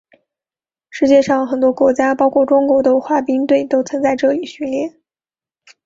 [0.89, 4.95] 世界上很多国家包括中国的滑冰队都曾在这里训练。